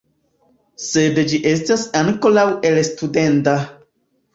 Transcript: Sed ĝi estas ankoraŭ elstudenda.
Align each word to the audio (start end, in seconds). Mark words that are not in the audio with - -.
Sed 0.85 1.21
ĝi 1.33 1.41
estas 1.53 1.85
ankoraŭ 2.03 2.49
elstudenda. 2.75 3.61